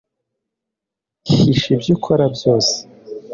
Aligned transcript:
hisha 1.29 1.67
ibyo 1.75 1.91
ukora 1.97 2.25
byose 2.35 2.75